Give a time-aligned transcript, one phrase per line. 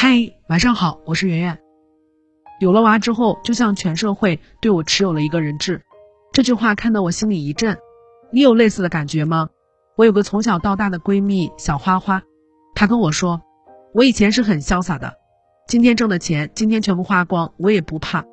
[0.00, 1.58] 嗨，晚上好，我是圆圆。
[2.60, 5.82] 有了娃之后，就像全社会对我持有了一个人质。
[6.32, 7.76] 这句话看得我心里一震。
[8.30, 9.48] 你有类似的感觉吗？
[9.96, 12.22] 我有个从小到大的闺蜜小花花，
[12.76, 13.42] 她跟我说，
[13.92, 15.14] 我以前是很潇洒的，
[15.66, 18.24] 今天挣的钱今天全部花光，我也不怕，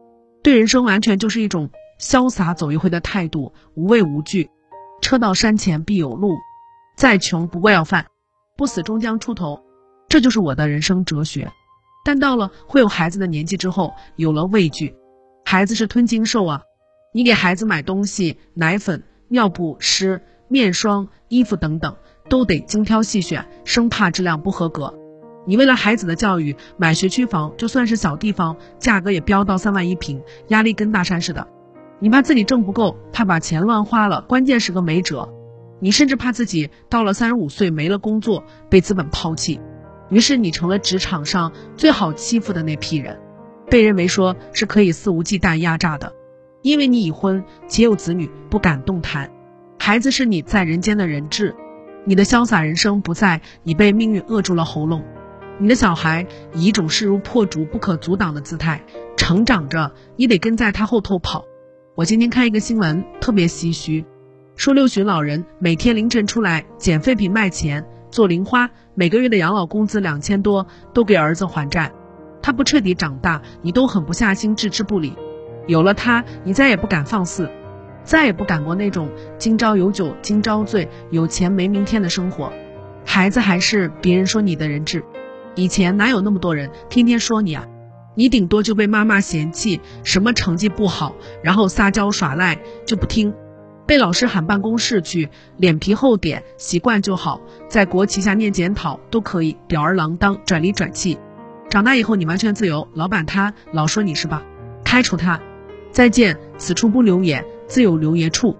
[0.43, 4.51] 对人生完全就是一种潇洒走一回的态度，无畏无惧。
[5.01, 6.35] 车到山前必有路，
[6.95, 8.05] 再穷不过要饭，
[8.55, 9.63] 不死终将出头。
[10.15, 11.51] 这就是我的人生哲学，
[12.05, 14.95] 但到了会有孩子的年纪之后，有了畏惧。
[15.43, 16.61] 孩子是吞金兽啊！
[17.13, 21.97] 你给孩子买东西，奶粉、尿不湿、面霜、衣服等等，
[22.29, 24.93] 都得精挑细选，生怕质量不合格。
[25.45, 31.45] 你为了孩子的教育买学区房，就算是小地方，价格也飙到三万一平，压力跟大山似的。
[31.99, 35.27] 你怕自己挣不够，怕把钱乱花了，关键时刻没辙。
[35.81, 39.59] 你甚至怕自己到了三十五岁没了工作，被资本抛弃。
[40.15, 43.19] 于是你成了职场上最好欺负的那批人，
[43.69, 46.13] 被认为说是可以肆无忌惮压榨的，
[46.61, 49.29] 因为你已婚且有子女，不敢动弹，
[49.77, 51.53] 孩子是你在人间的人质，
[52.05, 55.03] 你的潇洒人生不在，你被命运扼住了喉咙，
[55.59, 58.81] 你的小孩以一种势如破竹、不可阻挡的姿态
[59.17, 61.43] 成长着，你得跟在他后头跑。
[61.93, 64.05] 我今天看一个新闻，特别唏嘘，
[64.55, 67.85] 说六旬老人每天凌晨出来捡废品卖钱。
[68.15, 71.91] 做零花，每个月的养老工资两千多，都给儿子还债。
[72.41, 75.17] 他不彻底长大，你都狠不下心置之不理。
[75.67, 77.49] 有了他，你再也不敢放肆，
[78.05, 82.53] 再也不敢过那种今朝有酒今朝醉，有钱没明天的生活。
[83.03, 85.03] 孩子还是别人说你的人质。
[85.55, 87.67] 以前哪有那么多人天天说你啊？
[88.15, 91.13] 你顶多就被妈妈嫌弃，什么成绩不好，
[91.43, 93.33] 然后撒娇耍赖就不听。
[93.85, 97.39] 被老师喊办公室去，脸皮厚点，习惯就好。
[97.67, 101.17] 在国旗下念检讨都可以，吊儿郎当，转里转气。
[101.69, 104.43] 长大以后你完全自由，老板他老说你是吧？
[104.83, 105.39] 开除他，
[105.91, 108.55] 再见，此处不留爷，自有留爷处。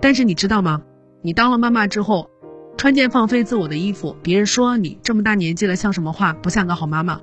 [0.00, 0.82] 但是你知道吗？
[1.22, 2.28] 你当了妈妈之后，
[2.76, 6.34] 穿件放飞自我的衣服，别人说你这么大年纪了像什么话？
[6.34, 7.20] 不像个好妈妈。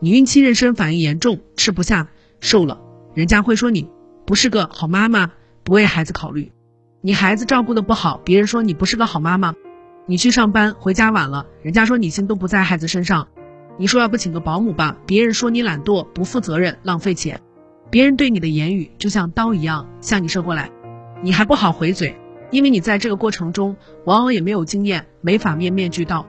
[0.00, 2.08] 你孕期妊娠反应严重，吃不下，
[2.40, 2.80] 瘦了，
[3.14, 3.90] 人家会说你
[4.26, 5.32] 不是个好妈妈。
[5.66, 6.52] 不为孩子考虑，
[7.00, 9.52] 你孩子照顾的不好，别人说你不是个好妈妈。
[10.06, 13.26] 你去上班回家晚了，人家说你心都不在孩子身上。
[13.76, 17.40] 你说要不请个保姆吧，别人说你懒惰、不负责任、浪费钱。
[17.90, 20.70] 别人对你的言语就像刀一样向你射过来，
[21.20, 22.16] 你还不好回嘴，
[22.52, 26.24] 因为你在这个过程中往往也没有经验，没法面面俱到。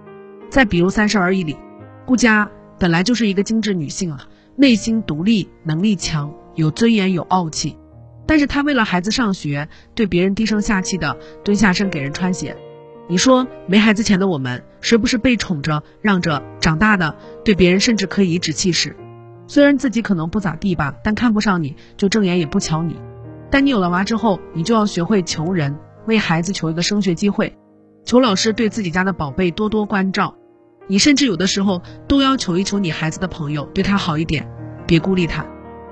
[0.49, 1.55] 再比如《三十而已》里，
[2.07, 2.49] 顾佳
[2.79, 7.77] 本来就是一个精致女性啊，内心独立，能力强，有尊严，有傲气。
[8.27, 12.55] 但是他为了孩子上学，对别人低声下气的蹲下身给人穿鞋。
[13.07, 17.15] 你说没孩子前的我们，谁不是被宠着、让着长大的？
[17.45, 18.95] 对别人甚至可以颐指气使，
[19.47, 22.97] 虽然自己可能不咋地吧，但看不上你就正眼也不瞧你。
[23.49, 27.57] 但你有了娃之后，你就要学会求人，为孩子求一个升学机会，
[28.03, 30.35] 求老师对自己家的宝贝多多关照。
[30.87, 34.49] 你甚至有的时候都要求一求你孩子的朋友，对他好一点，
[34.85, 35.45] 别孤立他。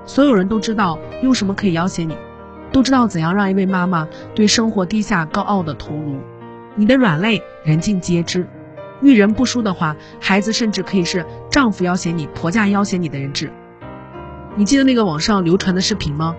[0.04, 2.14] 所有人都知道用什么可以要挟你。
[2.72, 6.16] 都知道怎样让一位妈妈对生活低下高傲的头颅，
[6.74, 8.46] 你的软肋人尽皆知。
[9.02, 13.50] 遇人不淑的话，孩子甚至可以是丈夫要挟你、婆家要挟你的人质。
[14.56, 16.34] 你记得那个网上流传的视频吗？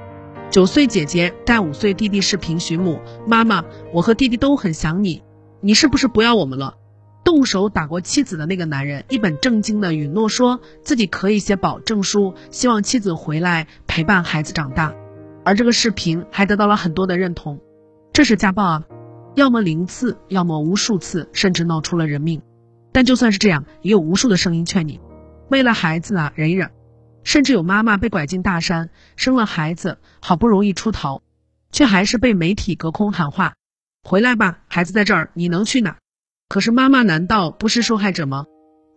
[0.49, 3.63] 九岁姐姐带五岁弟弟视频寻母，妈妈，
[3.93, 5.21] 我和弟弟都很想你，
[5.61, 6.75] 你是不是不要我们了？
[7.23, 14.95] 动手打过妻子的那个男人一本正经的允诺说自己可以写保证书，希望妻子回来陪伴孩子长大。
[15.47, 17.61] 而这个视频还得到了很多的认同，
[18.11, 18.83] 这是家暴啊，
[19.33, 22.41] 要么零次，要么无数次，甚至闹出了人命。
[22.91, 24.99] 但就算是这样，也有无数的声音劝你，
[25.49, 26.69] 为了孩子啊，忍一忍。
[27.23, 31.21] 甚至有妈妈被拐进大山，生了孩子，好不容易出逃，
[31.71, 33.53] 却还是被媒体隔空喊话
[34.03, 35.95] ：“回来吧，孩子在这儿，你能去哪？”
[36.49, 38.43] 可是妈妈难道不是受害者吗？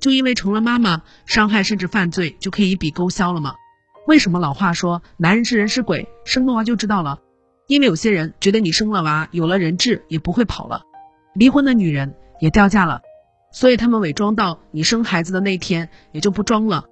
[0.01, 3.55] 就因为成了妈妈，伤害甚至犯罪就可以一笔勾销了吗？
[4.07, 7.21] 为什么老话说男人是人是鬼，生了娃就知道了？
[7.67, 10.83] 因为有些人觉得你生了娃有了人质也不会跑了，
[11.35, 13.03] 离婚的女人也掉价了，
[13.53, 16.87] 所以他们伪装到你生孩子的那天也就不装了，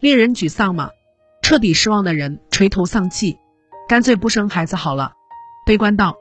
[0.00, 0.90] 令人沮丧嘛。
[1.42, 3.38] 彻底失望的人垂头丧气，
[3.86, 5.12] 干脆不生孩子好了。
[5.66, 6.16] 悲观道，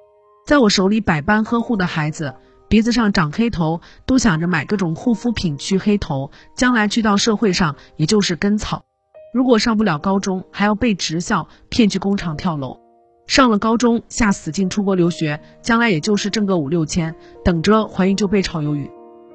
[0.45, 2.35] 在我手里百般呵护的孩子，
[2.67, 8.83] 鼻子上长黑头，都想着买各种护肤品去黑头，将来去到社会上也就是根草。
[9.33, 12.77] 如果上不了高中，还要被职校骗去工厂跳楼；
[13.25, 18.91] 上了高中，下死劲出国留学，将来也就是挣个五六千，等着怀孕就被炒鱿鱼。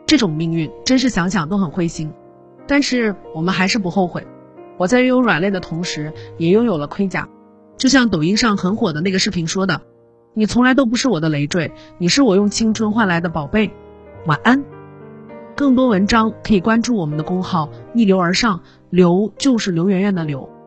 [0.06, 2.12] 这种命运，真是想想都很灰心。
[2.68, 4.24] 但是我们还是不后悔。
[4.76, 7.28] 我在拥有软肋的同时，也拥有了盔甲。
[7.76, 9.80] 就像抖音上很火的那个视频说的
[10.32, 13.72] ：“你从来都不是我的累赘，你是我用青春换来的宝贝。”
[14.26, 14.64] 晚安。
[15.56, 18.60] 更多文章可以关注我们的公号“逆流而上”，
[18.90, 20.57] 刘就是刘媛媛的刘。